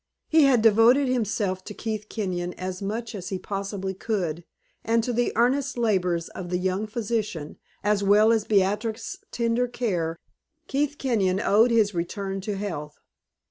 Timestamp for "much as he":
2.81-3.37